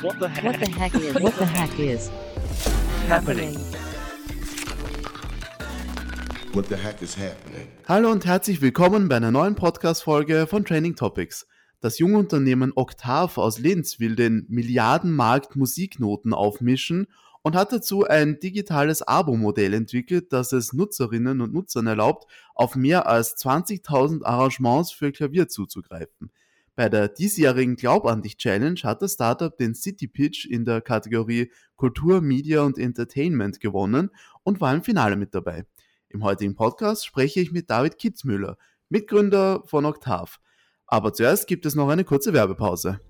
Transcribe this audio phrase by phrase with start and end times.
[0.00, 0.44] What the heck?
[0.44, 1.14] What the heck is?
[1.20, 2.08] What the heck is
[3.08, 3.56] happening?
[6.52, 7.66] What the heck is happening?
[7.88, 11.48] Hallo und herzlich willkommen bei einer neuen Podcast-Folge von Training Topics.
[11.80, 17.08] Das junge Unternehmen Octave aus Linz will den Milliardenmarkt Musiknoten aufmischen
[17.42, 23.08] und hat dazu ein digitales Abo-Modell entwickelt, das es Nutzerinnen und Nutzern erlaubt, auf mehr
[23.08, 26.30] als 20.000 Arrangements für Klavier zuzugreifen.
[26.78, 30.80] Bei der diesjährigen Glaub an dich Challenge hat das Startup den City Pitch in der
[30.80, 34.10] Kategorie Kultur, Media und Entertainment gewonnen
[34.44, 35.64] und war im Finale mit dabei.
[36.08, 38.58] Im heutigen Podcast spreche ich mit David Kitzmüller,
[38.90, 40.30] Mitgründer von Octave.
[40.86, 43.00] Aber zuerst gibt es noch eine kurze Werbepause.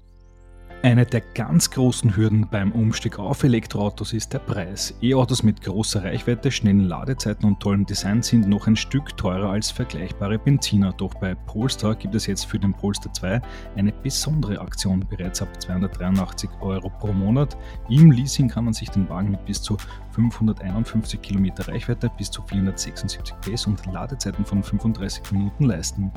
[0.80, 4.94] Eine der ganz großen Hürden beim Umstieg auf Elektroautos ist der Preis.
[5.02, 9.72] E-Autos mit großer Reichweite, schnellen Ladezeiten und tollem Design sind noch ein Stück teurer als
[9.72, 10.92] vergleichbare Benziner.
[10.92, 13.42] Doch bei Polestar gibt es jetzt für den Polestar 2
[13.74, 17.56] eine besondere Aktion bereits ab 283 Euro pro Monat.
[17.88, 19.76] Im Leasing kann man sich den Wagen mit bis zu
[20.12, 26.12] 551 Kilometer Reichweite, bis zu 476 PS und Ladezeiten von 35 Minuten leisten.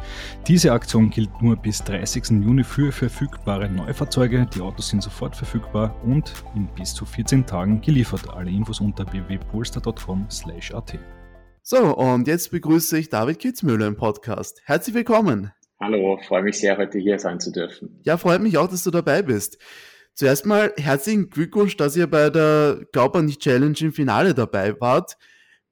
[0.48, 2.44] Diese Aktion gilt nur bis 30.
[2.44, 4.48] Juni für verfügbare Neufahrzeuge.
[4.56, 8.30] Die Autos sind sofort verfügbar und in bis zu 14 Tagen geliefert.
[8.34, 11.00] Alle Infos unter www.polestar.com/at.
[11.62, 14.62] So, und jetzt begrüße ich David Kitzmüller im Podcast.
[14.66, 15.54] Herzlich willkommen.
[15.80, 18.02] Hallo, freue mich sehr, heute hier sein zu dürfen.
[18.04, 19.58] Ja, freut mich auch, dass du dabei bist.
[20.16, 24.80] Zuerst mal herzlichen Glückwunsch, dass ihr bei der Glaub an die Challenge im Finale dabei
[24.82, 25.18] wart.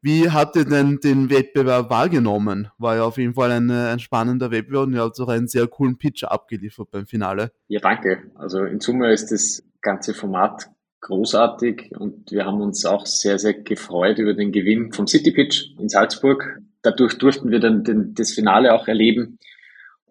[0.02, 2.70] Wie habt ihr denn den Wettbewerb wahrgenommen?
[2.78, 5.68] War ja auf jeden Fall ein, ein spannender Wettbewerb und ihr habt auch einen sehr
[5.68, 7.52] coolen Pitch abgeliefert beim Finale.
[7.68, 8.24] Ja, danke.
[8.36, 10.70] Also in Summe ist das ganze Format
[11.02, 15.78] großartig und wir haben uns auch sehr, sehr gefreut über den Gewinn vom City Pitch
[15.78, 16.60] in Salzburg.
[16.82, 19.38] Dadurch durften wir dann den, das Finale auch erleben.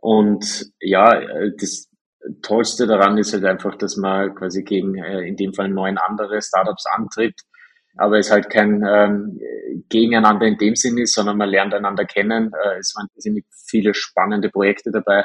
[0.00, 1.20] Und ja,
[1.58, 1.88] das
[2.42, 6.42] Tollste daran ist halt einfach, dass man quasi gegen äh, in dem Fall neun andere
[6.42, 7.40] Startups antritt
[7.98, 9.40] aber es halt kein ähm,
[9.88, 12.52] Gegeneinander in dem Sinn ist, sondern man lernt einander kennen.
[12.52, 15.24] Äh, es waren ziemlich viele spannende Projekte dabei.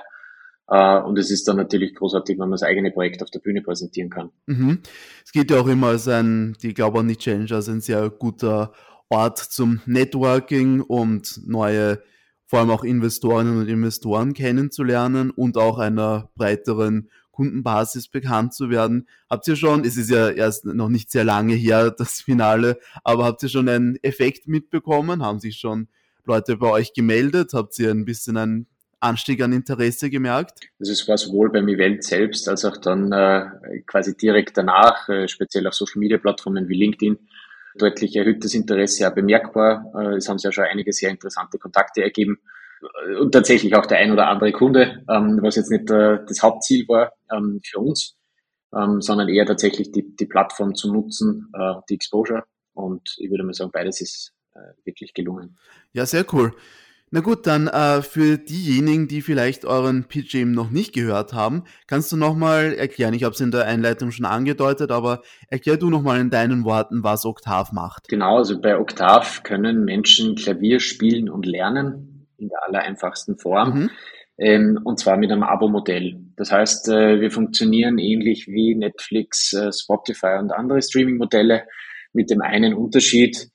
[0.69, 3.61] äh, und es ist dann natürlich großartig, wenn man das eigene Projekt auf der Bühne
[3.61, 4.31] präsentieren kann.
[4.47, 4.79] Mhm.
[5.23, 8.09] Es geht ja auch immer als ein, die glaube an die Challenge, als ein sehr
[8.09, 8.73] guter
[9.09, 12.01] Ort zum Networking und neue,
[12.47, 19.09] vor allem auch Investorinnen und Investoren kennenzulernen und auch einer breiteren Kundenbasis bekannt zu werden.
[19.29, 23.25] Habt ihr schon, es ist ja erst noch nicht sehr lange her, das Finale, aber
[23.25, 25.21] habt ihr schon einen Effekt mitbekommen?
[25.21, 25.89] Haben sich schon
[26.25, 27.51] Leute bei euch gemeldet?
[27.53, 28.67] Habt ihr ein bisschen einen
[29.01, 30.59] Anstieg an Interesse gemerkt?
[30.79, 35.27] Also es war sowohl beim Event selbst als auch dann äh, quasi direkt danach, äh,
[35.27, 37.17] speziell auf Social Media Plattformen wie LinkedIn,
[37.75, 39.91] deutlich erhöhtes Interesse ja bemerkbar.
[39.95, 42.39] Äh, es haben sich ja schon einige sehr interessante Kontakte ergeben
[43.19, 46.87] und tatsächlich auch der ein oder andere Kunde, ähm, was jetzt nicht äh, das Hauptziel
[46.87, 48.15] war ähm, für uns,
[48.75, 52.43] ähm, sondern eher tatsächlich die, die Plattform zu nutzen, äh, die Exposure.
[52.73, 55.57] Und ich würde mal sagen, beides ist äh, wirklich gelungen.
[55.93, 56.53] Ja, sehr cool.
[57.15, 61.65] Na gut, dann äh, für diejenigen, die vielleicht euren Pitch eben noch nicht gehört haben,
[61.85, 65.91] kannst du nochmal erklären, ich habe es in der Einleitung schon angedeutet, aber erklär du
[65.91, 68.07] nochmal in deinen Worten, was Oktav macht.
[68.07, 73.73] Genau, also bei Oktav können Menschen Klavier spielen und lernen in der allereinfachsten Form.
[73.73, 73.89] Mhm.
[74.37, 76.19] Ähm, und zwar mit einem Abo-Modell.
[76.35, 81.67] Das heißt, äh, wir funktionieren ähnlich wie Netflix, äh, Spotify und andere Streaming-Modelle
[82.13, 83.49] mit dem einen Unterschied,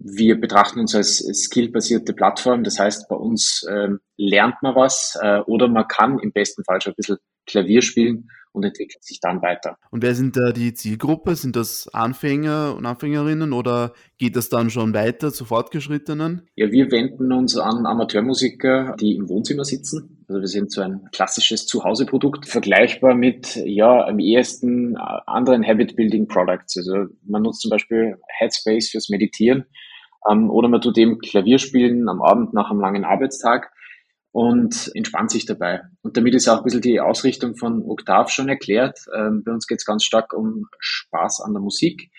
[0.00, 2.64] wir betrachten uns als skillbasierte Plattform.
[2.64, 6.80] Das heißt, bei uns ähm, lernt man was äh, oder man kann im besten Fall
[6.80, 9.76] schon ein bisschen Klavier spielen und entwickelt sich dann weiter.
[9.90, 11.36] Und wer sind da die Zielgruppe?
[11.36, 16.48] Sind das Anfänger und Anfängerinnen oder geht das dann schon weiter zu Fortgeschrittenen?
[16.56, 20.24] Ja, wir wenden uns an Amateurmusiker, die im Wohnzimmer sitzen.
[20.28, 26.76] Also wir sind so ein klassisches Zuhauseprodukt, vergleichbar mit ja am ehesten anderen Habit-Building Products.
[26.76, 29.66] Also man nutzt zum Beispiel Headspace fürs Meditieren
[30.28, 31.58] ähm, oder man tut eben Klavier
[32.08, 33.72] am Abend nach einem langen Arbeitstag
[34.32, 35.82] und entspannt sich dabei.
[36.02, 39.00] Und damit ist auch ein bisschen die Ausrichtung von Oktav schon erklärt.
[39.14, 42.10] Ähm, bei uns geht es ganz stark um Spaß an der Musik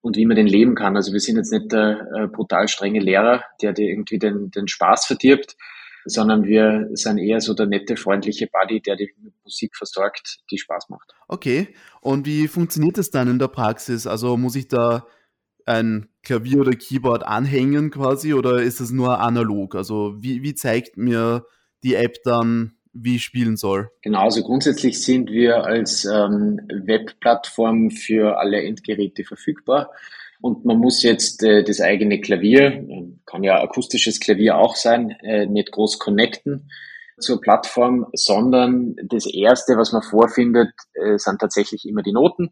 [0.00, 0.96] und wie man den leben kann.
[0.96, 4.66] Also wir sind jetzt nicht der äh, brutal strenge Lehrer, der dir irgendwie den, den
[4.66, 5.56] Spaß verdirbt,
[6.04, 9.12] sondern wir sind eher so der nette, freundliche Buddy, der dich
[9.44, 11.12] Musik versorgt, die Spaß macht.
[11.28, 14.08] Okay, und wie funktioniert das dann in der Praxis?
[14.08, 15.06] Also muss ich da
[15.66, 19.74] ein Klavier oder Keyboard anhängen quasi oder ist es nur analog?
[19.74, 21.46] Also wie, wie zeigt mir
[21.82, 23.90] die App dann, wie ich spielen soll?
[24.02, 29.90] Genau, also grundsätzlich sind wir als ähm, Webplattform für alle Endgeräte verfügbar.
[30.40, 32.84] Und man muss jetzt äh, das eigene Klavier,
[33.26, 36.68] kann ja akustisches Klavier auch sein, äh, nicht groß connecten,
[37.18, 42.50] zur Plattform, sondern das Erste, was man vorfindet, äh, sind tatsächlich immer die Noten.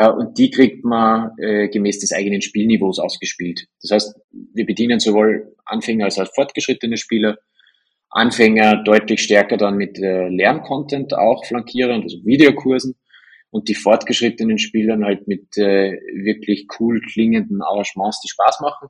[0.00, 3.66] Äh, und die kriegt man äh, gemäß des eigenen Spielniveaus ausgespielt.
[3.82, 4.20] Das heißt,
[4.54, 7.36] wir bedienen sowohl Anfänger als auch fortgeschrittene Spieler.
[8.08, 12.96] Anfänger deutlich stärker dann mit äh, Lerncontent auch flankierend, also Videokursen.
[13.50, 18.88] Und die fortgeschrittenen Spielern halt mit äh, wirklich cool klingenden Arrangements, die Spaß machen.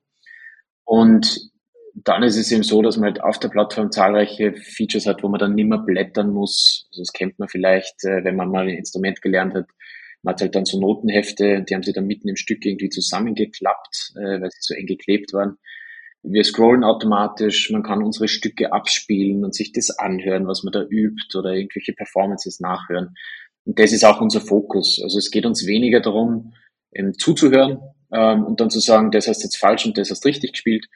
[0.85, 1.51] Und
[1.95, 5.29] dann ist es eben so, dass man halt auf der Plattform zahlreiche Features hat, wo
[5.29, 6.87] man dann nicht mehr blättern muss.
[6.91, 9.67] Also das kennt man vielleicht, äh, wenn man mal ein Instrument gelernt hat.
[10.23, 14.13] Man hat halt dann so Notenhefte, die haben sie dann mitten im Stück irgendwie zusammengeklappt,
[14.17, 15.57] äh, weil sie so eng geklebt waren.
[16.23, 20.83] Wir scrollen automatisch, man kann unsere Stücke abspielen und sich das anhören, was man da
[20.83, 23.15] übt oder irgendwelche Performances nachhören.
[23.65, 25.01] Und das ist auch unser Fokus.
[25.03, 26.53] Also es geht uns weniger darum,
[26.93, 27.79] ähm, zuzuhören
[28.13, 30.87] ähm, und dann zu sagen, das hast jetzt falsch und das hast richtig gespielt,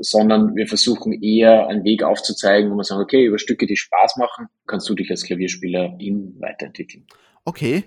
[0.00, 4.16] sondern wir versuchen eher einen Weg aufzuzeigen, wo man sagt, okay, über Stücke, die Spaß
[4.16, 7.06] machen, kannst du dich als Klavierspieler in weiterentwickeln.
[7.44, 7.84] Okay.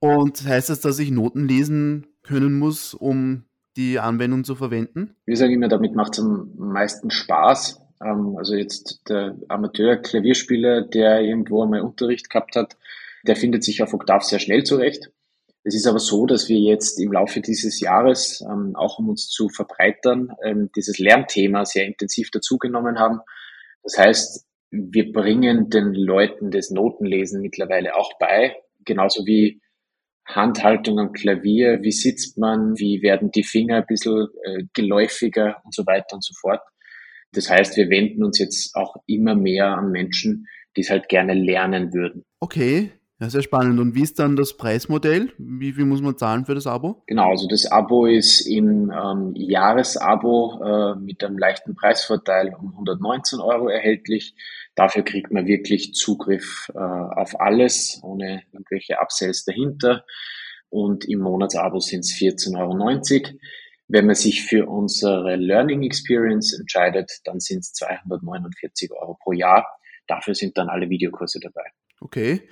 [0.00, 3.44] Und heißt das, dass ich Noten lesen können muss, um
[3.76, 5.16] die Anwendung zu verwenden?
[5.24, 7.80] Wir sagen immer, damit macht es am meisten Spaß.
[8.04, 12.76] Ähm, also jetzt der Amateur-Klavierspieler, der irgendwo einmal Unterricht gehabt hat,
[13.26, 15.10] der findet sich auf Oktav sehr schnell zurecht.
[15.64, 19.28] Es ist aber so, dass wir jetzt im Laufe dieses Jahres, ähm, auch um uns
[19.28, 23.20] zu verbreitern, ähm, dieses Lernthema sehr intensiv dazugenommen haben.
[23.82, 29.60] Das heißt, wir bringen den Leuten das Notenlesen mittlerweile auch bei, genauso wie
[30.28, 35.74] Handhaltung am Klavier, wie sitzt man, wie werden die Finger ein bisschen äh, geläufiger und
[35.74, 36.60] so weiter und so fort.
[37.32, 40.46] Das heißt, wir wenden uns jetzt auch immer mehr an Menschen,
[40.76, 42.24] die es halt gerne lernen würden.
[42.40, 43.80] Okay, ja, sehr spannend.
[43.80, 45.32] Und wie ist dann das Preismodell?
[45.38, 47.02] Wie viel muss man zahlen für das Abo?
[47.06, 53.40] Genau, also das Abo ist im ähm, Jahresabo äh, mit einem leichten Preisvorteil um 119
[53.40, 54.36] Euro erhältlich.
[54.76, 60.04] Dafür kriegt man wirklich Zugriff äh, auf alles, ohne irgendwelche Upsells dahinter.
[60.70, 63.38] Und im Monatsabo sind es 14,90 Euro.
[63.88, 69.66] Wenn man sich für unsere Learning Experience entscheidet, dann sind es 249 Euro pro Jahr.
[70.06, 71.64] Dafür sind dann alle Videokurse dabei.
[72.00, 72.48] Okay.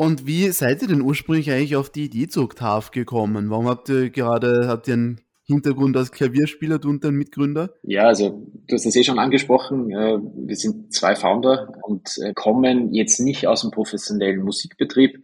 [0.00, 3.50] Und wie seid ihr denn ursprünglich eigentlich auf die Idee zu Oktav gekommen?
[3.50, 7.74] Warum habt ihr gerade, habt ihr einen Hintergrund als Klavierspieler, du und dein Mitgründer?
[7.82, 9.90] Ja, also du hast das eh schon angesprochen.
[9.90, 10.16] Äh,
[10.46, 15.22] wir sind zwei Founder und äh, kommen jetzt nicht aus dem professionellen Musikbetrieb.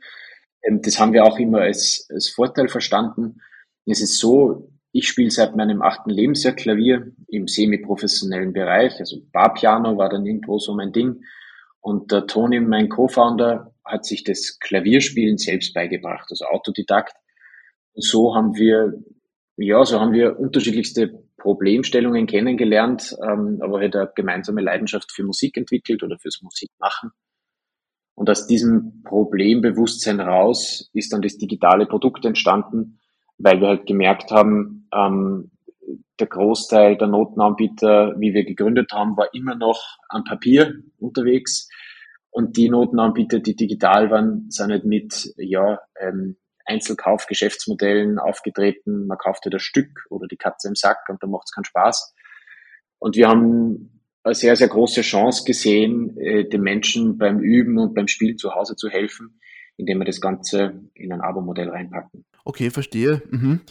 [0.62, 3.40] Ähm, das haben wir auch immer als, als Vorteil verstanden.
[3.86, 9.00] Es ist so, ich spiele seit meinem achten Lebensjahr Klavier im semi-professionellen Bereich.
[9.00, 11.22] Also Barpiano war dann irgendwo so mein Ding.
[11.80, 17.14] Und der Toni, mein Co-Founder, hat sich das Klavierspielen selbst beigebracht, also Autodidakt.
[17.94, 18.94] Und so haben wir,
[19.56, 25.56] ja, so haben wir unterschiedlichste Problemstellungen kennengelernt, ähm, aber halt eine gemeinsame Leidenschaft für Musik
[25.56, 27.10] entwickelt oder fürs Musikmachen.
[28.14, 32.98] Und aus diesem Problembewusstsein raus ist dann das digitale Produkt entstanden,
[33.38, 35.50] weil wir halt gemerkt haben, ähm,
[36.18, 41.68] der Großteil der Notenanbieter, wie wir gegründet haben, war immer noch am Papier unterwegs.
[42.36, 46.36] Und die Notenanbieter, die digital waren, sind halt mit ja, ähm,
[46.66, 49.06] Einzelkauf-Geschäftsmodellen aufgetreten.
[49.06, 52.14] Man kaufte das Stück oder die Katze im Sack und da macht es keinen Spaß.
[52.98, 57.94] Und wir haben eine sehr, sehr große Chance gesehen, äh, den Menschen beim Üben und
[57.94, 59.40] beim Spiel zu Hause zu helfen,
[59.78, 62.26] indem wir das Ganze in ein Abo-Modell reinpacken.
[62.44, 63.22] Okay, verstehe.
[63.30, 63.62] Mhm.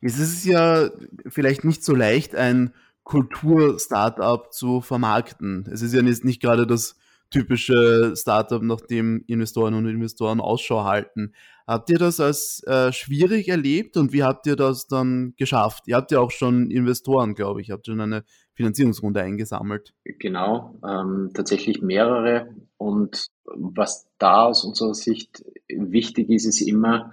[0.00, 0.90] Jetzt ist es ja
[1.28, 5.68] vielleicht nicht so leicht, ein Kultur-Startup zu vermarkten.
[5.72, 6.97] Es ist ja nicht, nicht gerade das
[7.30, 11.34] typische Startup, nach dem Investoren und Investoren Ausschau halten.
[11.66, 15.84] Habt ihr das als äh, schwierig erlebt und wie habt ihr das dann geschafft?
[15.86, 19.92] Ihr habt ja auch schon Investoren, glaube ich, habt schon eine Finanzierungsrunde eingesammelt.
[20.04, 22.48] Genau, ähm, tatsächlich mehrere.
[22.78, 27.12] Und was da aus unserer Sicht wichtig ist, ist immer,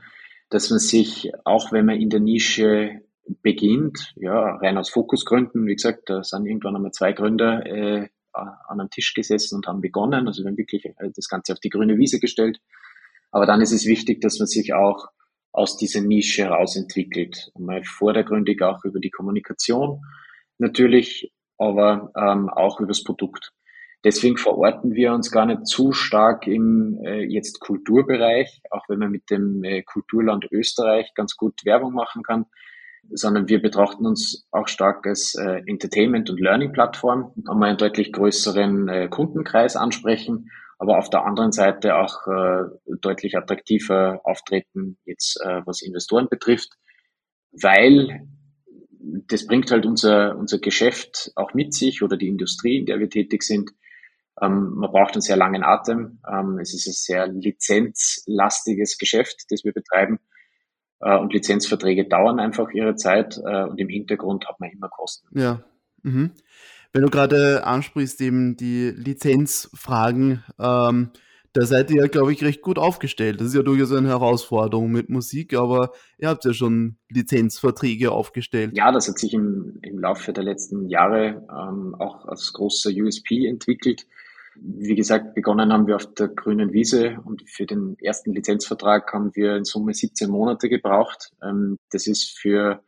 [0.49, 3.01] dass man sich, auch wenn man in der Nische
[3.41, 8.79] beginnt, ja, rein aus Fokusgründen, wie gesagt, da sind irgendwann einmal zwei Gründer äh, an
[8.79, 10.27] einem Tisch gesessen und haben begonnen.
[10.27, 12.59] Also wir haben wirklich äh, das Ganze auf die grüne Wiese gestellt.
[13.31, 15.07] Aber dann ist es wichtig, dass man sich auch
[15.51, 17.51] aus dieser Nische herausentwickelt.
[17.57, 20.01] Mal vordergründig auch über die Kommunikation
[20.57, 23.53] natürlich, aber ähm, auch über das Produkt.
[24.03, 29.11] Deswegen verorten wir uns gar nicht zu stark im äh, jetzt Kulturbereich, auch wenn man
[29.11, 32.45] mit dem äh, Kulturland Österreich ganz gut Werbung machen kann
[33.11, 38.11] sondern wir betrachten uns auch stark als äh, Entertainment- und Learning-Plattform, haben wir einen deutlich
[38.11, 42.63] größeren äh, Kundenkreis ansprechen, aber auf der anderen Seite auch äh,
[43.01, 46.73] deutlich attraktiver auftreten, jetzt äh, was Investoren betrifft,
[47.51, 48.27] weil
[49.27, 53.09] das bringt halt unser, unser Geschäft auch mit sich oder die Industrie, in der wir
[53.09, 53.71] tätig sind,
[54.41, 56.19] Ähm, man braucht einen sehr langen Atem.
[56.29, 60.19] Ähm, es ist ein sehr lizenzlastiges Geschäft, das wir betreiben.
[60.99, 65.27] Äh, und Lizenzverträge dauern einfach ihre Zeit äh, und im Hintergrund hat man immer Kosten.
[65.37, 65.63] Ja.
[66.03, 66.31] Mhm.
[66.93, 71.09] Wenn du gerade ansprichst, eben die Lizenzfragen, ähm,
[71.55, 73.39] da seid ihr ja, glaube ich, recht gut aufgestellt.
[73.39, 78.75] Das ist ja durchaus eine Herausforderung mit Musik, aber ihr habt ja schon Lizenzverträge aufgestellt.
[78.75, 83.45] Ja, das hat sich im, im Laufe der letzten Jahre ähm, auch als großer USP
[83.47, 84.05] entwickelt.
[84.57, 89.35] Wie gesagt, begonnen haben wir auf der grünen Wiese und für den ersten Lizenzvertrag haben
[89.35, 91.31] wir in Summe 17 Monate gebraucht.
[91.43, 92.83] Ähm, das ist für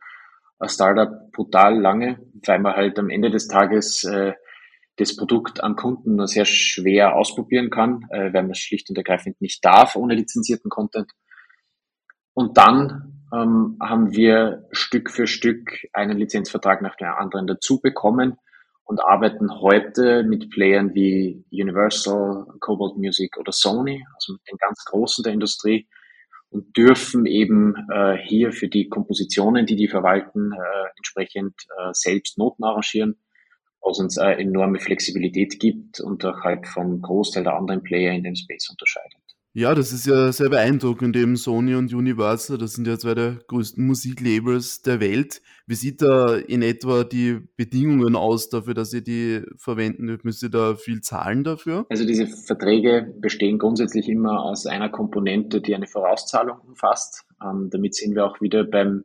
[0.58, 4.32] ein Startup brutal lange, weil man halt am Ende des Tages äh,
[4.96, 8.96] das Produkt am Kunden nur sehr schwer ausprobieren kann, äh, weil man es schlicht und
[8.96, 11.12] ergreifend nicht darf ohne lizenzierten Content.
[12.34, 18.38] Und dann ähm, haben wir Stück für Stück einen Lizenzvertrag nach dem anderen dazu bekommen
[18.88, 24.84] und arbeiten heute mit Playern wie Universal, Cobalt Music oder Sony, also mit den ganz
[24.86, 25.86] Großen der Industrie
[26.50, 32.38] und dürfen eben äh, hier für die Kompositionen, die die verwalten, äh, entsprechend äh, selbst
[32.38, 33.16] Noten arrangieren
[33.80, 38.22] was uns eine enorme Flexibilität gibt und auch halt vom Großteil der anderen Player in
[38.22, 39.27] dem Space unterscheidet.
[39.58, 43.40] Ja, das ist ja sehr beeindruckend, eben Sony und Universal, das sind ja zwei der
[43.48, 45.42] größten Musiklabels der Welt.
[45.66, 50.48] Wie sieht da in etwa die Bedingungen aus dafür, dass ihr die verwenden Müsst ihr
[50.48, 51.86] da viel zahlen dafür?
[51.88, 57.24] Also diese Verträge bestehen grundsätzlich immer aus einer Komponente, die eine Vorauszahlung umfasst.
[57.42, 59.02] Ähm, damit sind wir auch wieder beim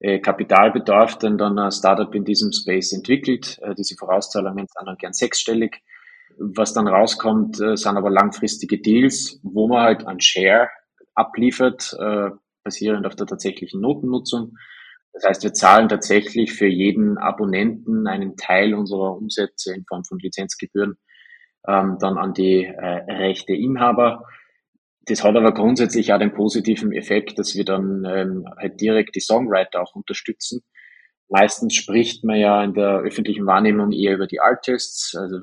[0.00, 3.58] äh, Kapitalbedarf, den dann ein Startup in diesem Space entwickelt.
[3.60, 5.82] Äh, diese Vorauszahlungen sind dann gern sechsstellig.
[6.38, 10.68] Was dann rauskommt, äh, sind aber langfristige Deals, wo man halt ein Share
[11.14, 11.94] abliefert,
[12.64, 14.56] basierend auf der tatsächlichen Notennutzung.
[15.12, 20.18] Das heißt, wir zahlen tatsächlich für jeden Abonnenten einen Teil unserer Umsätze in Form von
[20.18, 20.96] Lizenzgebühren
[21.66, 24.24] ähm, dann an die äh, Rechteinhaber.
[25.06, 29.20] Das hat aber grundsätzlich auch den positiven Effekt, dass wir dann ähm, halt direkt die
[29.20, 30.62] Songwriter auch unterstützen.
[31.28, 35.38] Meistens spricht man ja in der öffentlichen Wahrnehmung eher über die Artists, also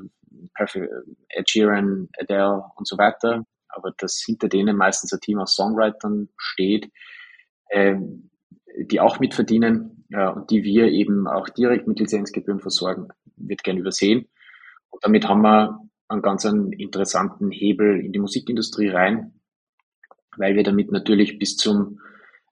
[0.58, 3.46] Ed Sheeran, Adele und so weiter.
[3.68, 6.92] Aber dass hinter denen meistens ein Team aus Songwritern steht,
[7.72, 8.30] ähm,
[8.78, 13.78] die auch mitverdienen äh, und die wir eben auch direkt mit Lizenzgebühren versorgen, wird gern
[13.78, 14.28] übersehen.
[14.90, 19.40] Und damit haben wir einen ganz einen interessanten Hebel in die Musikindustrie rein,
[20.38, 22.00] weil wir damit natürlich bis zum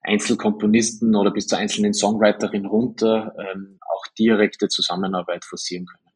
[0.02, 6.07] Einzelkomponisten oder bis zur einzelnen Songwriterin runter ähm, auch direkte Zusammenarbeit forcieren können.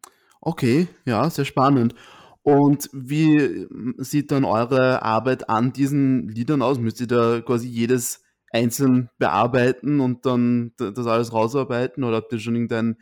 [0.41, 1.95] Okay, ja, sehr spannend.
[2.43, 3.67] Und wie
[3.97, 6.79] sieht dann eure Arbeit an diesen Liedern aus?
[6.79, 12.39] Müsst ihr da quasi jedes einzeln bearbeiten und dann das alles rausarbeiten oder habt ihr
[12.39, 12.97] schon irgendeinen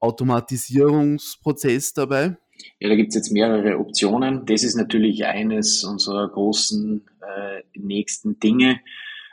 [0.00, 2.36] Automatisierungsprozess dabei?
[2.80, 4.44] Ja, da gibt es jetzt mehrere Optionen.
[4.46, 8.80] Das ist natürlich eines unserer großen äh, nächsten Dinge.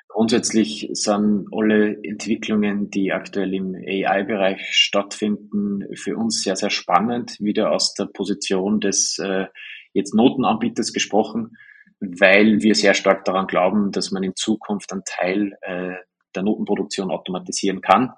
[0.10, 7.38] Grundsätzlich sind alle Entwicklungen, die aktuell im AI-Bereich stattfinden, für uns sehr, sehr spannend.
[7.40, 9.46] Wieder aus der Position des äh,
[9.94, 11.56] jetzt Notenanbieters gesprochen,
[12.00, 15.94] weil wir sehr stark daran glauben, dass man in Zukunft einen Teil äh,
[16.36, 18.12] der Notenproduktion automatisieren kann.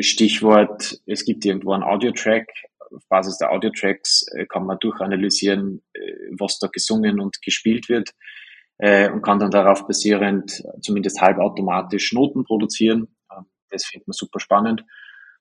[0.00, 2.48] Stichwort, es gibt irgendwo einen Audio-Track,
[2.90, 6.00] auf Basis der Audio-Tracks äh, kann man durchanalysieren, äh,
[6.38, 8.10] was da gesungen und gespielt wird
[8.78, 13.08] äh, und kann dann darauf basierend zumindest halbautomatisch Noten produzieren.
[13.30, 14.84] Ähm, das findet man super spannend.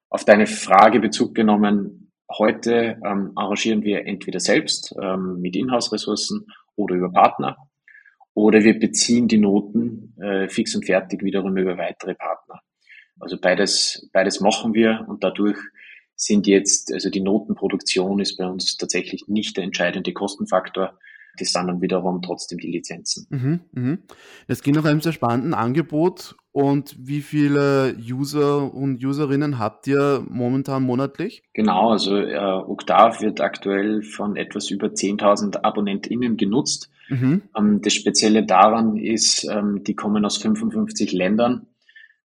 [0.10, 6.96] Auf deine Frage Bezug genommen, heute ähm, arrangieren wir entweder selbst ähm, mit Inhouse-Ressourcen oder
[6.96, 7.58] über Partner
[8.38, 12.62] oder wir beziehen die Noten äh, fix und fertig wiederum über weitere Partner.
[13.20, 15.58] Also beides, beides machen wir und dadurch
[16.16, 21.00] sind jetzt, also die Notenproduktion ist bei uns tatsächlich nicht der entscheidende Kostenfaktor.
[21.38, 23.28] Das sind dann wiederum trotzdem die Lizenzen.
[23.30, 24.00] Mhm, mhm.
[24.48, 26.36] Es geht nach einem sehr spannenden Angebot.
[26.52, 31.44] Und wie viele User und Userinnen habt ihr momentan monatlich?
[31.54, 36.90] Genau, also äh, Octave wird aktuell von etwas über 10.000 AbonnentInnen genutzt.
[37.10, 37.44] Mhm.
[37.56, 41.68] Ähm, das Spezielle daran ist, ähm, die kommen aus 55 Ländern.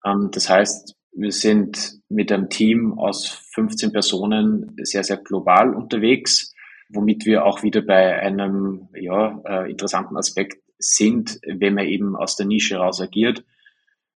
[0.04, 6.54] Ähm, das heißt, wir sind mit einem Team aus 15 Personen sehr, sehr global unterwegs,
[6.88, 12.36] womit wir auch wieder bei einem ja, äh, interessanten Aspekt sind, wenn man eben aus
[12.36, 13.44] der Nische raus agiert.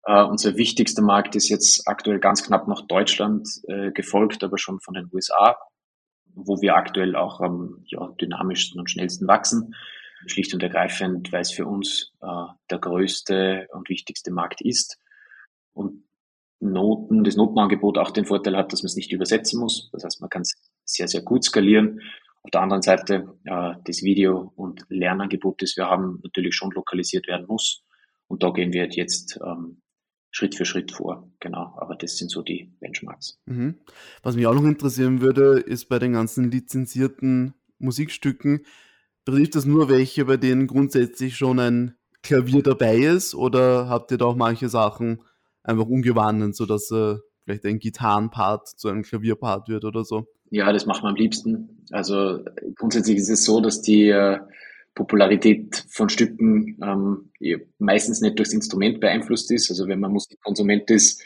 [0.09, 4.81] Uh, unser wichtigster Markt ist jetzt aktuell ganz knapp nach Deutschland äh, gefolgt, aber schon
[4.81, 5.57] von den USA,
[6.35, 9.75] wo wir aktuell auch am ja, dynamischsten und schnellsten wachsen.
[10.27, 14.99] Schlicht und ergreifend, weil es für uns äh, der größte und wichtigste Markt ist.
[15.73, 16.05] Und
[16.61, 19.91] Noten, das Notenangebot auch den Vorteil hat, dass man es nicht übersetzen muss.
[19.93, 22.01] Das heißt, man kann es sehr, sehr gut skalieren
[22.43, 27.27] Auf der anderen Seite äh, das Video- und Lernangebot, das wir haben, natürlich schon lokalisiert
[27.29, 27.85] werden muss.
[28.29, 29.83] Und da gehen wir jetzt ähm,
[30.31, 31.31] Schritt für Schritt vor.
[31.41, 33.39] Genau, aber das sind so die Benchmarks.
[33.47, 33.81] Mhm.
[34.23, 38.65] Was mich auch noch interessieren würde, ist bei den ganzen lizenzierten Musikstücken,
[39.25, 44.19] betrifft das nur welche, bei denen grundsätzlich schon ein Klavier dabei ist oder habt ihr
[44.19, 45.23] da auch manche Sachen
[45.63, 47.17] einfach umgewandelt, sodass äh,
[47.51, 50.27] vielleicht ein Gitarrenpart zu einem Klavierpart wird oder so?
[50.51, 51.85] Ja, das machen wir am liebsten.
[51.91, 52.45] Also
[52.77, 54.39] grundsätzlich ist es so, dass die äh,
[54.95, 57.31] Popularität von Stücken ähm,
[57.79, 59.71] meistens nicht durchs Instrument beeinflusst ist.
[59.71, 61.23] Also wenn man Musikkonsument ist,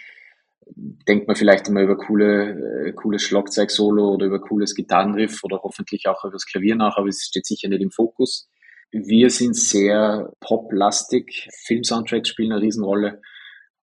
[0.67, 6.07] denkt man vielleicht immer über coole, äh, cooles Schlagzeug-Solo oder über cooles Gitarrenriff oder hoffentlich
[6.07, 8.49] auch über das Klavier nach, aber es steht sicher nicht im Fokus.
[8.91, 11.49] Wir sind sehr poplastig.
[11.67, 13.21] Film-Soundtracks spielen eine Riesenrolle.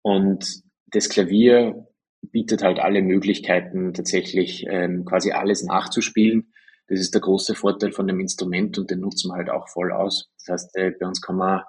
[0.04, 1.88] Und das Klavier
[2.22, 6.54] bietet halt alle Möglichkeiten, tatsächlich ähm, quasi alles nachzuspielen.
[6.88, 9.92] Das ist der große Vorteil von dem Instrument und den nutzen wir halt auch voll
[9.92, 10.30] aus.
[10.38, 11.62] Das heißt, äh, bei uns kann man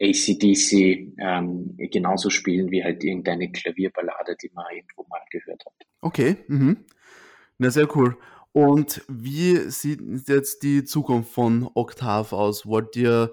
[0.00, 5.72] ACDC ähm, genauso spielen wie halt irgendeine Klavierballade, die man irgendwo mal gehört hat.
[6.02, 6.84] Okay, mhm.
[7.58, 8.16] na sehr cool.
[8.52, 12.66] Und wie sieht jetzt die Zukunft von Octave aus?
[12.66, 13.32] Wollt ihr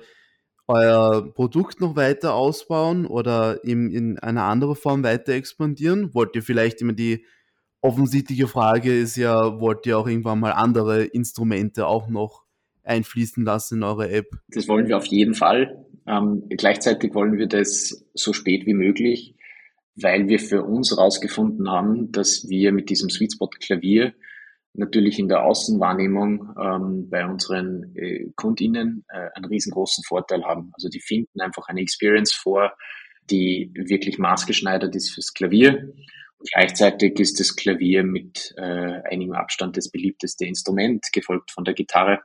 [0.68, 6.14] euer Produkt noch weiter ausbauen oder eben in einer anderen Form weiter expandieren?
[6.14, 7.26] Wollt ihr vielleicht immer die
[7.82, 12.44] offensichtliche Frage ist ja, wollt ihr auch irgendwann mal andere Instrumente auch noch
[12.84, 14.28] einfließen lassen in eure App?
[14.48, 15.86] Das wollen wir auf jeden Fall.
[16.08, 19.36] Ähm, gleichzeitig wollen wir das so spät wie möglich,
[19.96, 24.14] weil wir für uns herausgefunden haben, dass wir mit diesem Sweet Spot Klavier
[24.74, 30.72] natürlich in der Außenwahrnehmung ähm, bei unseren äh, KundInnen äh, einen riesengroßen Vorteil haben.
[30.74, 32.74] Also die finden einfach eine Experience vor,
[33.30, 35.94] die wirklich maßgeschneidert ist fürs Klavier
[36.52, 42.20] Gleichzeitig ist das Klavier mit äh, einigem Abstand das beliebteste Instrument, gefolgt von der Gitarre.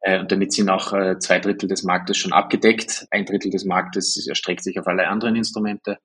[0.00, 3.06] Äh, und damit sind auch äh, zwei Drittel des Marktes schon abgedeckt.
[3.10, 5.98] Ein Drittel des Marktes erstreckt sich auf alle anderen Instrumente.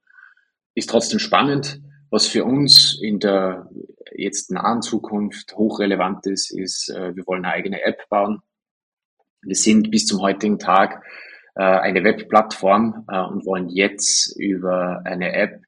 [0.75, 1.81] Ist trotzdem spannend.
[2.09, 3.69] Was für uns in der
[4.17, 8.41] jetzt nahen Zukunft hochrelevant ist, ist, äh, wir wollen eine eigene App bauen.
[9.41, 11.03] Wir sind bis zum heutigen Tag
[11.55, 15.61] äh, eine Webplattform äh, und wollen jetzt über eine App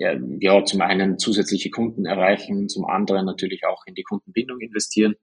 [0.00, 5.16] ja, zum einen zusätzliche Kunden erreichen, zum anderen natürlich auch in die Kundenbindung investieren.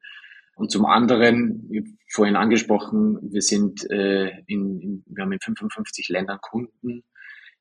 [0.58, 6.40] Und zum anderen, wie vorhin angesprochen, wir sind in, in, wir haben in 55 Ländern
[6.42, 7.06] Kunden,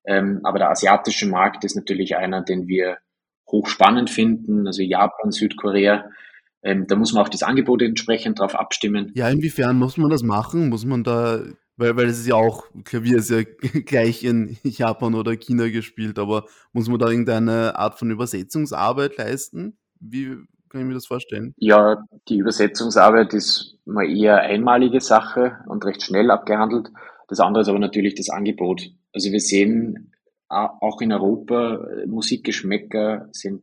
[0.05, 2.99] ähm, aber der asiatische Markt ist natürlich einer, den wir
[3.51, 6.11] hochspannend finden, also Japan, Südkorea.
[6.63, 9.13] Ähm, da muss man auch das Angebot entsprechend darauf abstimmen.
[9.15, 10.71] Ja, inwiefern muss man das machen?
[10.71, 11.43] Muss man da
[11.77, 13.43] weil, weil es ist ja auch, Klavier ist ja
[13.85, 19.77] gleich in Japan oder China gespielt, aber muss man da irgendeine Art von Übersetzungsarbeit leisten?
[19.99, 20.37] Wie
[20.69, 21.55] kann ich mir das vorstellen?
[21.57, 26.91] Ja, die Übersetzungsarbeit ist mal eher einmalige Sache und recht schnell abgehandelt.
[27.29, 28.91] Das andere ist aber natürlich das Angebot.
[29.15, 30.13] Also wir sehen
[30.49, 33.63] auch in Europa, Musikgeschmäcker sind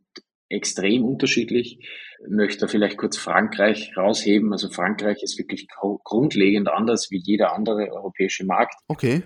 [0.49, 1.79] extrem unterschiedlich.
[1.79, 4.51] Ich möchte vielleicht kurz Frankreich rausheben.
[4.51, 5.67] Also Frankreich ist wirklich
[6.03, 8.75] grundlegend anders wie jeder andere europäische Markt.
[8.87, 9.23] Okay.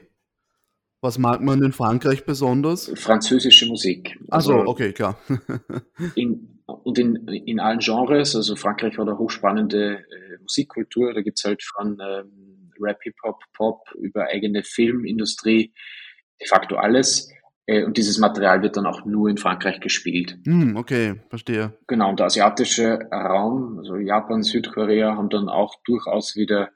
[1.01, 2.91] Was mag man in Frankreich besonders?
[2.95, 4.17] Französische Musik.
[4.29, 5.19] Also, also okay, klar.
[6.15, 11.37] in, und in, in allen Genres, also Frankreich hat eine hochspannende äh, Musikkultur, da gibt
[11.37, 15.73] es halt von ähm, Rap, Hip-Hop, Pop über eigene Filmindustrie,
[16.39, 17.29] de facto alles.
[17.67, 20.37] Äh, und dieses Material wird dann auch nur in Frankreich gespielt.
[20.45, 21.73] Hm, okay, verstehe.
[21.87, 26.69] Genau, und der asiatische Raum, also Japan, Südkorea, haben dann auch durchaus wieder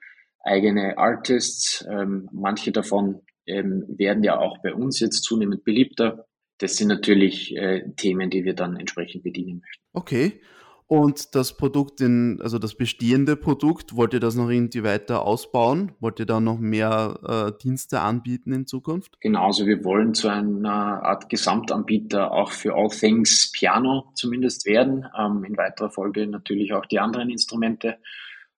[0.44, 1.86] eigene Artists.
[1.90, 6.26] Ähm, manche davon ähm, werden ja auch bei uns jetzt zunehmend beliebter.
[6.60, 9.84] Das sind natürlich äh, Themen, die wir dann entsprechend bedienen möchten.
[9.94, 10.42] Okay.
[10.90, 15.92] Und das Produkt, in, also das bestehende Produkt, wollt ihr das noch irgendwie weiter ausbauen?
[16.00, 17.20] Wollt ihr da noch mehr
[17.54, 19.22] äh, Dienste anbieten in Zukunft?
[19.22, 25.06] Genau, also wir wollen zu einer Art Gesamtanbieter auch für All Things Piano zumindest werden.
[25.16, 27.98] Ähm, in weiterer Folge natürlich auch die anderen Instrumente.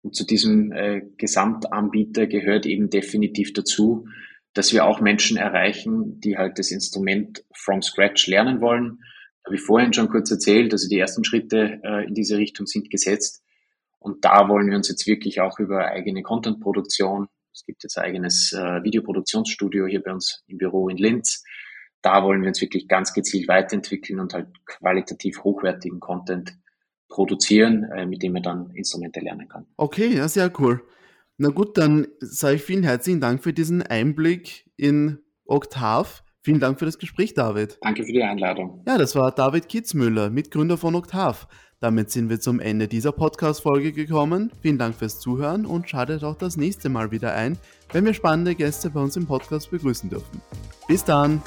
[0.02, 4.08] Und zu diesem äh, Gesamtanbieter gehört eben definitiv dazu,
[4.54, 9.00] dass wir auch Menschen erreichen, die halt das Instrument from scratch lernen wollen
[9.46, 12.90] habe ich vorhin schon kurz erzählt, also die ersten Schritte äh, in diese Richtung sind
[12.90, 13.44] gesetzt.
[14.00, 18.06] Und da wollen wir uns jetzt wirklich auch über eigene Content-Produktion, es gibt jetzt ein
[18.06, 21.44] eigenes äh, Videoproduktionsstudio hier bei uns im Büro in Linz,
[22.02, 26.58] da wollen wir uns wirklich ganz gezielt weiterentwickeln und halt qualitativ hochwertigen Content
[27.10, 29.68] produzieren, äh, mit dem man dann Instrumente lernen kann.
[29.78, 30.82] Okay, ja, sehr cool.
[31.38, 36.08] Na gut, dann sage ich vielen herzlichen Dank für diesen Einblick in Octave.
[36.44, 37.78] Vielen Dank für das Gespräch, David.
[37.82, 38.82] Danke für die Einladung.
[38.88, 41.38] Ja, das war David Kitzmüller, Mitgründer von Octave.
[41.80, 44.52] Damit sind wir zum Ende dieser Podcast-Folge gekommen.
[44.62, 47.58] Vielen Dank fürs Zuhören und schaltet auch das nächste Mal wieder ein,
[47.92, 50.42] wenn wir spannende Gäste bei uns im Podcast begrüßen dürfen.
[50.88, 51.42] Bis dann!